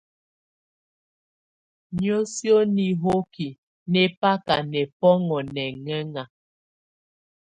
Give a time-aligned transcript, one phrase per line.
[1.97, 3.47] Niǝ́suǝ́ nihoki
[3.91, 6.23] nɛ́ baka nɛbɔ́ŋɔ nɛŋɛŋá.